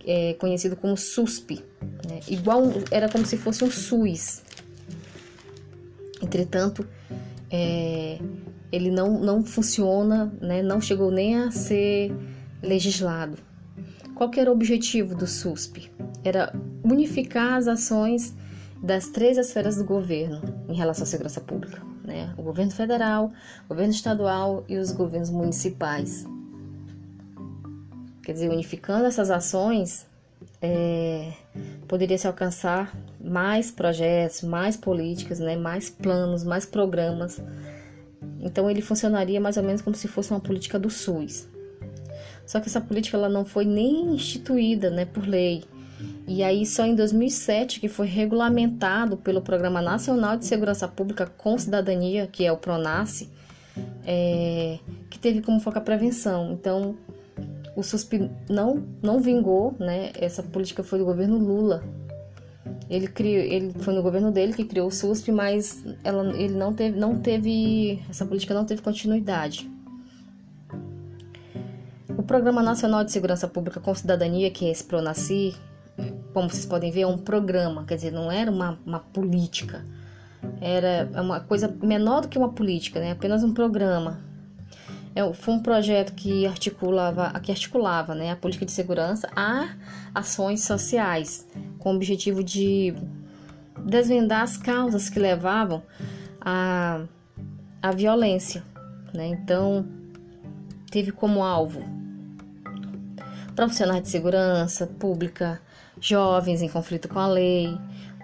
é 0.04 0.34
conhecido 0.34 0.76
como 0.76 0.98
SUSP, 0.98 1.64
né? 2.10 2.20
igual 2.28 2.64
era 2.90 3.08
como 3.08 3.28
se 3.28 3.38
fosse 3.38 3.64
um 3.64 3.70
SUS, 3.70 4.42
Entretanto, 6.20 6.88
é, 7.52 8.18
ele 8.74 8.90
não, 8.90 9.20
não 9.20 9.44
funciona, 9.44 10.34
né, 10.42 10.64
não 10.64 10.82
chegou 10.82 11.12
nem 11.12 11.38
a 11.38 11.52
ser 11.52 12.12
legislado. 12.60 13.38
Qual 14.16 14.32
era 14.36 14.50
o 14.50 14.54
objetivo 14.54 15.14
do 15.14 15.28
SUSP? 15.28 15.92
Era 16.24 16.52
unificar 16.84 17.54
as 17.54 17.68
ações 17.68 18.36
das 18.82 19.10
três 19.10 19.38
esferas 19.38 19.76
do 19.78 19.84
governo 19.84 20.42
em 20.68 20.74
relação 20.74 21.04
à 21.04 21.06
segurança 21.06 21.40
pública, 21.40 21.84
né? 22.04 22.34
O 22.36 22.42
governo 22.42 22.72
federal, 22.72 23.32
o 23.66 23.70
governo 23.70 23.94
estadual 23.94 24.64
e 24.68 24.76
os 24.78 24.92
governos 24.92 25.30
municipais. 25.30 26.26
Quer 28.24 28.34
dizer, 28.34 28.50
unificando 28.50 29.06
essas 29.06 29.30
ações, 29.30 30.08
é, 30.62 31.32
poderia 31.88 32.18
se 32.18 32.26
alcançar 32.26 32.92
mais 33.24 33.70
projetos, 33.70 34.42
mais 34.42 34.76
políticas, 34.76 35.40
né, 35.40 35.56
mais 35.56 35.92
planos, 35.92 36.44
mais 36.44 36.66
programas. 36.66 37.40
Então 38.44 38.70
ele 38.70 38.82
funcionaria 38.82 39.40
mais 39.40 39.56
ou 39.56 39.64
menos 39.64 39.82
como 39.82 39.96
se 39.96 40.08
fosse 40.08 40.32
uma 40.32 40.40
política 40.40 40.78
do 40.78 40.90
SUS. 40.90 41.48
Só 42.46 42.60
que 42.60 42.68
essa 42.68 42.82
política 42.82 43.16
ela 43.16 43.30
não 43.30 43.46
foi 43.46 43.64
nem 43.64 44.14
instituída, 44.14 44.90
né, 44.90 45.06
por 45.06 45.26
lei. 45.26 45.64
E 46.28 46.44
aí 46.44 46.66
só 46.66 46.86
em 46.86 46.94
2007 46.94 47.80
que 47.80 47.88
foi 47.88 48.06
regulamentado 48.06 49.16
pelo 49.16 49.42
Programa 49.42 49.82
Nacional 49.82 50.36
de 50.36 50.46
Segurança 50.46 50.88
Pública 50.88 51.26
com 51.26 51.58
Cidadania, 51.58 52.28
que 52.28 52.46
é 52.46 52.52
o 52.52 52.58
Pronace, 52.58 53.30
é, 54.06 54.78
que 55.10 55.18
teve 55.18 55.42
como 55.42 55.62
foco 55.62 55.78
a 55.78 55.82
prevenção. 55.82 56.52
Então 56.52 56.98
o 57.76 57.82
SUSP 57.82 58.30
não, 58.50 58.84
não 59.02 59.20
vingou, 59.20 59.76
né? 59.80 60.12
Essa 60.16 60.44
política 60.44 60.84
foi 60.84 61.00
do 61.00 61.06
governo 61.06 61.38
Lula. 61.38 61.84
Ele 62.90 63.08
criou, 63.08 63.44
ele 63.44 63.74
foi 63.80 63.94
no 63.94 64.02
governo 64.02 64.32
dele 64.32 64.54
que 64.54 64.66
criou 64.66 64.88
o 64.88 64.92
SUSP, 64.92 65.32
mas 65.32 65.84
ela, 66.04 66.26
ele 66.38 66.54
não 66.54 66.74
teve, 66.74 67.00
não 67.00 67.20
teve, 67.20 68.04
essa 68.10 68.26
política 68.26 68.54
não 68.54 68.66
teve 68.66 68.82
continuidade. 68.82 69.70
O 72.18 72.24
Programa 72.24 72.62
Nacional 72.62 73.04
de 73.04 73.12
Segurança 73.12 73.48
Pública 73.48 73.80
com 73.80 73.94
Cidadania, 73.96 74.52
que 74.52 74.66
é 74.66 74.72
esse 74.72 74.84
Pronasci, 74.84 75.56
como 76.34 76.50
vocês 76.50 76.66
podem 76.66 76.92
ver, 76.92 77.02
é 77.02 77.08
um 77.08 77.18
programa, 77.18 77.86
quer 77.86 77.96
dizer, 77.96 78.12
não 78.12 78.32
era 78.32 78.52
uma, 78.52 78.80
uma 78.86 79.00
política, 79.00 79.86
era 80.60 81.10
uma 81.22 81.40
coisa 81.40 81.74
menor 81.82 82.22
do 82.22 82.28
que 82.28 82.38
uma 82.38 82.50
política, 82.50 83.00
né? 83.00 83.12
Apenas 83.12 83.44
um 83.44 83.54
programa 83.54 84.20
é, 84.20 84.33
foi 85.36 85.54
um 85.54 85.60
projeto 85.60 86.14
que 86.14 86.46
articulava, 86.46 87.40
que 87.40 87.52
articulava 87.52 88.16
né, 88.16 88.32
a 88.32 88.36
política 88.36 88.66
de 88.66 88.72
segurança 88.72 89.30
a 89.36 89.70
ações 90.14 90.64
sociais, 90.64 91.48
com 91.80 91.92
o 91.92 91.96
objetivo 91.96 92.44
de 92.44 92.96
desvendar 93.86 94.42
as 94.42 94.58
causas 94.58 95.10
que 95.10 95.20
levavam 95.20 95.84
à, 96.42 97.02
à 97.82 97.92
violência. 97.92 98.64
Né? 99.14 99.28
Então, 99.28 99.86
teve 100.90 101.12
como 101.12 101.44
alvo 101.44 101.84
profissionais 103.56 104.02
de 104.02 104.10
segurança 104.10 104.88
pública, 104.88 105.62
jovens 106.02 106.62
em 106.62 106.68
conflito 106.68 107.08
com 107.08 107.20
a 107.20 107.28
lei, 107.28 107.78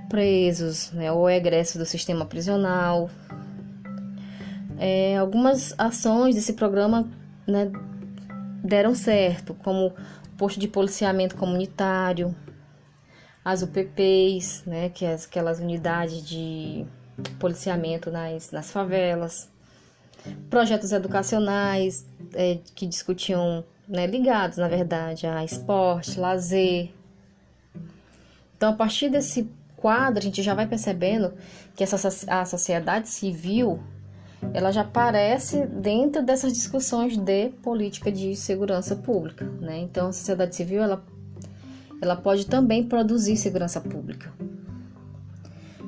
presos 0.10 0.91
né, 0.91 1.12
ou 1.12 1.30
egressos 1.30 1.78
do 1.78 1.86
sistema 1.86 2.25
prisional, 2.25 3.10
é, 4.79 5.17
algumas 5.17 5.75
ações 5.77 6.35
desse 6.35 6.53
programa 6.53 7.05
né, 7.45 7.69
deram 8.63 8.95
certo, 8.95 9.53
como 9.53 9.93
posto 10.37 10.57
de 10.57 10.69
policiamento 10.69 11.35
comunitário, 11.35 12.33
as 13.43 13.61
UPPs, 13.61 14.63
né, 14.65 14.89
que 14.89 15.03
é 15.03 15.13
aquelas 15.13 15.59
unidades 15.59 16.25
de 16.25 16.85
policiamento 17.37 18.09
nas, 18.09 18.51
nas 18.51 18.71
favelas, 18.71 19.51
projetos 20.49 20.93
educacionais 20.93 22.07
é, 22.33 22.59
que 22.73 22.87
discutiam, 22.87 23.65
né, 23.85 24.07
ligados, 24.07 24.57
na 24.57 24.69
verdade, 24.69 25.27
a 25.27 25.43
esporte, 25.43 26.17
lazer. 26.17 26.93
Então, 28.55 28.71
a 28.71 28.75
partir 28.75 29.09
desse 29.09 29.49
quadro, 29.75 30.19
a 30.19 30.23
gente 30.23 30.41
já 30.41 30.53
vai 30.53 30.67
percebendo 30.67 31.33
que 31.75 31.83
essa, 31.83 32.07
a 32.27 32.45
sociedade 32.45 33.09
civil 33.09 33.81
ela 34.53 34.71
já 34.71 34.81
aparece 34.81 35.65
dentro 35.65 36.23
dessas 36.23 36.53
discussões 36.53 37.17
de 37.17 37.49
política 37.62 38.12
de 38.12 38.35
segurança 38.35 38.95
pública, 38.95 39.45
né? 39.62 39.79
Então, 39.79 40.09
a 40.09 40.12
sociedade 40.12 40.55
civil 40.55 40.81
ela, 40.81 41.03
ela 42.01 42.15
pode 42.15 42.45
também 42.45 42.83
produzir 42.83 43.38
segurança 43.38 43.79
pública. 43.79 44.31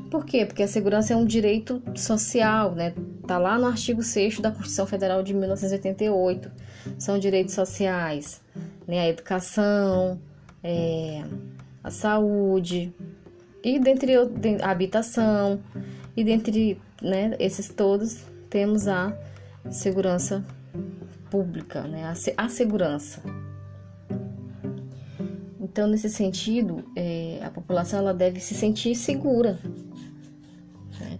Por 0.10 0.26
quê? 0.26 0.45
Porque 0.45 0.62
a 0.62 0.67
segurança 0.67 1.13
é 1.13 1.15
um 1.15 1.26
direito 1.26 1.82
social, 1.95 2.76
né? 2.76 2.93
Tá 3.26 3.38
lá 3.38 3.58
no 3.58 3.65
artigo 3.65 4.04
6 4.04 4.39
da 4.39 4.50
Constituição 4.50 4.86
Federal 4.86 5.24
de 5.24 5.34
1988. 5.34 6.52
São 7.00 7.17
direitos 7.17 7.54
sociais, 7.54 8.41
né? 8.86 9.00
A 9.00 9.08
educação, 9.08 10.19
é, 10.63 11.24
a 11.84 11.89
saúde 11.89 12.93
e 13.63 13.80
dentre 13.80 14.13
a 14.62 14.69
habitação 14.69 15.60
e 16.15 16.24
dentre 16.24 16.80
né, 17.02 17.36
esses 17.39 17.69
todos 17.69 18.31
temos 18.52 18.86
a 18.86 19.18
segurança 19.72 20.46
pública, 21.30 21.84
né? 21.84 22.14
a, 22.38 22.50
segurança. 22.50 23.24
Então, 25.60 25.88
nesse 25.88 26.10
sentido, 26.10 26.84
é, 26.94 27.40
a 27.42 27.50
população 27.50 28.00
ela 28.00 28.14
deve 28.14 28.42
se 28.42 28.54
sentir 28.54 28.94
segura. 28.94 29.58
Né? 31.00 31.18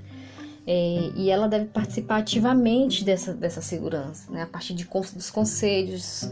É, 0.68 1.12
e 1.16 1.30
ela 1.30 1.48
deve 1.48 1.66
participar 1.68 2.18
ativamente 2.18 3.06
dessa, 3.06 3.34
dessa 3.34 3.62
segurança, 3.62 4.30
né? 4.30 4.42
a 4.42 4.48
partir 4.48 4.74
de, 4.74 4.86
dos 5.16 5.32
conselhos, 5.32 6.30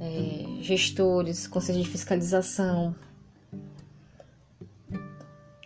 é, 0.00 0.62
gestores, 0.62 1.46
conselhos 1.46 1.84
de 1.84 1.90
fiscalização, 1.90 2.96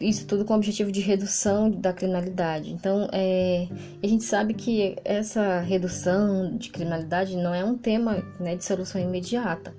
isso 0.01 0.27
tudo 0.27 0.45
com 0.45 0.55
o 0.55 0.57
objetivo 0.57 0.91
de 0.91 1.01
redução 1.01 1.71
da 1.71 1.93
criminalidade. 1.93 2.73
Então, 2.73 3.07
é, 3.13 3.69
a 4.03 4.07
gente 4.07 4.25
sabe 4.25 4.55
que 4.55 4.97
essa 5.05 5.61
redução 5.61 6.57
de 6.57 6.71
criminalidade 6.71 7.37
não 7.37 7.53
é 7.53 7.63
um 7.63 7.77
tema 7.77 8.25
né, 8.39 8.57
de 8.57 8.65
solução 8.65 9.01
imediata, 9.01 9.75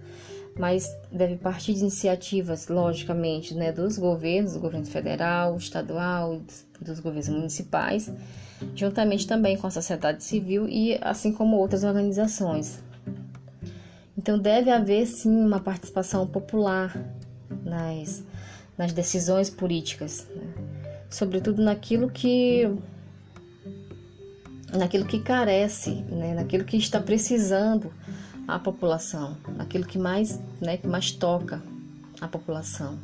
mas 0.57 0.87
deve 1.11 1.37
partir 1.37 1.73
de 1.73 1.79
iniciativas, 1.79 2.67
logicamente, 2.67 3.55
né, 3.55 3.71
dos 3.71 3.97
governos, 3.97 4.53
do 4.53 4.59
governo 4.59 4.85
federal, 4.85 5.57
estadual, 5.57 6.39
dos 6.79 6.99
governos 6.99 7.29
municipais, 7.29 8.11
juntamente 8.75 9.25
também 9.25 9.57
com 9.57 9.65
a 9.65 9.71
sociedade 9.71 10.23
civil 10.23 10.67
e 10.69 10.99
assim 11.01 11.31
como 11.31 11.57
outras 11.57 11.83
organizações. 11.83 12.83
Então, 14.15 14.37
deve 14.37 14.69
haver 14.69 15.07
sim 15.07 15.35
uma 15.35 15.59
participação 15.59 16.27
popular 16.27 16.95
nas 17.65 18.23
nas 18.81 18.91
decisões 18.93 19.47
políticas, 19.47 20.27
né? 20.35 20.41
sobretudo 21.07 21.61
naquilo 21.61 22.09
que 22.09 22.67
naquilo 24.75 25.05
que 25.05 25.19
carece, 25.19 25.91
né? 26.09 26.33
naquilo 26.33 26.65
que 26.65 26.77
está 26.77 26.99
precisando 26.99 27.93
a 28.47 28.57
população, 28.57 29.37
naquilo 29.55 29.85
que 29.85 29.99
mais, 29.99 30.41
né, 30.59 30.77
que 30.77 30.87
mais 30.87 31.11
toca 31.11 31.61
a 32.19 32.27
população. 32.27 32.97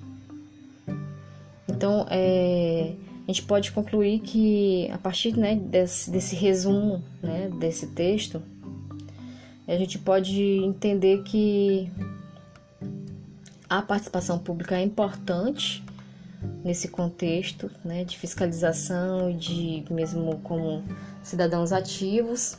Então, 1.69 2.07
é, 2.09 2.95
a 3.27 3.31
gente 3.31 3.43
pode 3.43 3.71
concluir 3.71 4.21
que 4.21 4.89
a 4.91 4.97
partir 4.97 5.37
né, 5.37 5.55
desse, 5.55 6.09
desse 6.09 6.35
resumo 6.35 7.03
né, 7.21 7.51
desse 7.59 7.85
texto, 7.85 8.41
a 9.67 9.77
gente 9.77 9.99
pode 9.99 10.41
entender 10.41 11.21
que 11.21 11.91
a 13.69 13.81
participação 13.81 14.39
pública 14.39 14.77
é 14.77 14.81
importante 14.81 15.83
nesse 16.63 16.87
contexto 16.87 17.69
né, 17.83 18.03
de 18.03 18.17
fiscalização 18.17 19.29
e 19.29 19.33
de 19.33 19.85
mesmo 19.89 20.39
como 20.39 20.83
cidadãos 21.23 21.71
ativos 21.71 22.57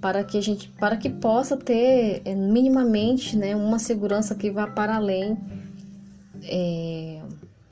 para 0.00 0.22
que 0.24 0.36
a 0.36 0.40
gente 0.40 0.68
para 0.68 0.96
que 0.96 1.08
possa 1.08 1.56
ter 1.56 2.22
é, 2.24 2.34
minimamente 2.34 3.36
né, 3.36 3.54
uma 3.56 3.78
segurança 3.78 4.34
que 4.34 4.50
vá 4.50 4.66
para 4.66 4.96
além 4.96 5.38
é, 6.42 7.22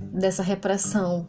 dessa 0.01 0.43
repressão 0.43 1.27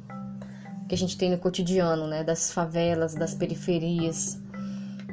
que 0.88 0.96
a 0.96 0.98
gente 0.98 1.18
tem 1.18 1.32
no 1.32 1.38
cotidiano, 1.38 2.06
né, 2.06 2.22
das 2.22 2.52
favelas, 2.52 3.16
das 3.16 3.34
periferias, 3.34 4.38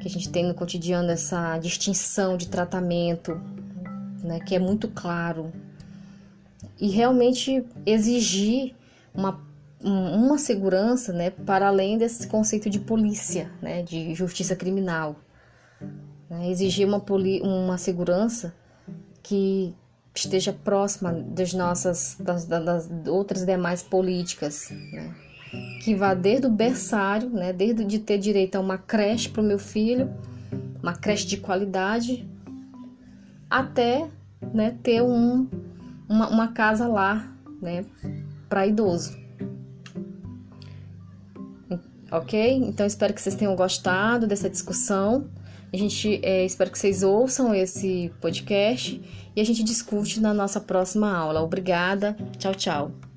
que 0.01 0.09
a 0.09 0.11
gente 0.11 0.29
tem 0.29 0.45
no 0.45 0.53
cotidiano 0.53 1.09
essa 1.09 1.57
distinção 1.59 2.37
de 2.37 2.49
tratamento, 2.49 3.41
né, 4.23 4.41
que 4.41 4.55
é 4.55 4.59
muito 4.59 4.89
claro 4.89 5.53
e 6.81 6.89
realmente 6.89 7.65
exigir 7.85 8.75
uma, 9.15 9.41
uma 9.83 10.39
segurança 10.39 11.13
né, 11.13 11.31
para 11.31 11.69
além 11.69 11.99
desse 11.99 12.27
conceito 12.27 12.71
de 12.71 12.79
polícia, 12.79 13.51
né, 13.61 13.83
de 13.83 14.15
justiça 14.15 14.55
criminal. 14.55 15.17
Né, 16.31 16.51
exigir 16.51 16.87
uma, 16.87 17.03
uma 17.43 17.79
segurança 17.79 18.55
que 19.23 19.75
esteja 20.15 20.53
próxima 20.53 21.13
das 21.13 21.53
nossas 21.53 22.17
das, 22.19 22.45
das 22.45 22.89
outras 23.07 23.45
demais 23.45 23.83
políticas, 23.83 24.71
né? 24.93 25.15
que 25.83 25.95
vá 25.95 26.13
desde 26.13 26.47
o 26.47 26.51
berçário, 26.51 27.31
né? 27.31 27.53
desde 27.53 27.85
de 27.85 27.99
ter 27.99 28.19
direito 28.19 28.57
a 28.57 28.61
uma 28.61 28.77
creche 28.77 29.29
para 29.29 29.43
o 29.43 29.45
meu 29.45 29.59
filho, 29.59 30.13
uma 30.83 30.95
creche 30.95 31.27
de 31.27 31.37
qualidade, 31.37 32.29
até 33.51 34.09
né, 34.53 34.77
ter 34.83 35.03
um 35.03 35.49
uma, 36.09 36.29
uma 36.29 36.49
casa 36.49 36.89
lá, 36.89 37.31
né, 37.61 37.85
para 38.49 38.67
idoso. 38.67 39.17
Ok? 42.11 42.51
Então 42.65 42.87
espero 42.87 43.13
que 43.13 43.21
vocês 43.21 43.35
tenham 43.35 43.55
gostado 43.55 44.27
dessa 44.27 44.49
discussão. 44.49 45.29
A 45.71 45.77
gente 45.77 46.21
é, 46.25 46.47
espero 46.47 46.71
que 46.71 46.79
vocês 46.79 47.03
ouçam 47.03 47.55
esse 47.55 48.11
podcast 48.23 49.03
e 49.37 49.41
a 49.41 49.45
gente 49.45 49.63
discute 49.63 50.19
na 50.19 50.33
nossa 50.33 50.59
próxima 50.59 51.15
aula. 51.15 51.43
Obrigada. 51.43 52.17
Tchau, 52.39 52.55
tchau. 52.55 53.08